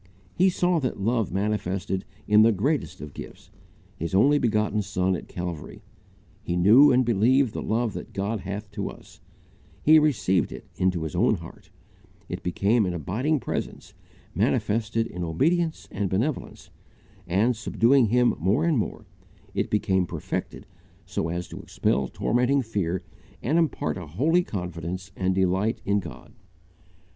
He 0.33 0.49
saw 0.49 0.79
that 0.79 0.99
love 0.99 1.31
manifested 1.31 2.05
in 2.27 2.41
the 2.41 2.51
greatest 2.51 3.01
of 3.01 3.13
gifts 3.13 3.51
His 3.99 4.15
only 4.15 4.39
begotten 4.39 4.81
Son 4.81 5.15
at 5.15 5.27
Calvary 5.27 5.83
he 6.41 6.55
knew 6.55 6.91
and 6.91 7.05
believed 7.05 7.53
the 7.53 7.61
Love 7.61 7.93
that 7.93 8.11
God 8.11 8.39
hath 8.39 8.71
to 8.71 8.89
us; 8.89 9.21
he 9.83 9.99
received 9.99 10.51
it 10.51 10.65
into 10.75 11.03
his 11.03 11.15
own 11.15 11.35
heart; 11.35 11.69
it 12.27 12.41
became 12.41 12.87
an 12.87 12.95
abiding 12.95 13.39
presence, 13.39 13.93
manifested 14.33 15.05
in 15.05 15.23
obedience 15.23 15.87
and 15.91 16.09
benevolence, 16.09 16.71
and, 17.27 17.55
subduing 17.55 18.07
him 18.07 18.33
more 18.39 18.65
and 18.65 18.79
more, 18.79 19.05
it 19.53 19.69
became 19.69 20.07
perfected 20.07 20.65
so 21.05 21.29
as 21.29 21.47
to 21.47 21.61
expel 21.61 22.07
tormenting 22.07 22.63
fear 22.63 23.03
and 23.43 23.59
impart 23.59 23.99
a 23.99 24.07
holy 24.07 24.41
confidence 24.43 25.11
and 25.15 25.35
delight 25.35 25.79
in 25.85 25.99
God. 25.99 26.33